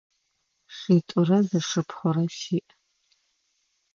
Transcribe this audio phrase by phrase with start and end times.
[0.75, 2.71] Шитӏурэ зы шыпхъурэ сиӏ.